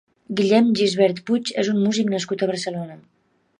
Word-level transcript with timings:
Guillem 0.37 0.71
Gisbert 0.79 1.19
Puig 1.27 1.53
és 1.65 1.71
un 1.75 1.79
músic 1.83 2.11
nascut 2.17 2.47
a 2.47 2.51
Barcelona. 2.55 2.99